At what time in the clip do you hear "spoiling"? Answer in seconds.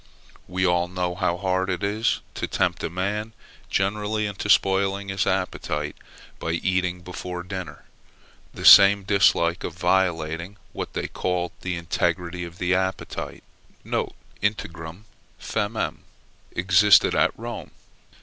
4.49-5.09